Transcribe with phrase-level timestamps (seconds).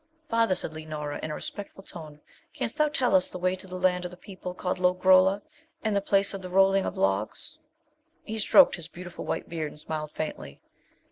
[0.29, 2.19] 'Father,' said Leonora, in a respectful tone,
[2.55, 5.43] 'canst thou tell us the way to the land of the people called Lo grolla,
[5.83, 7.59] and the place of the Rolling of Logs.'
[8.23, 10.59] He stroked his beautiful white beard, and smiled faintly.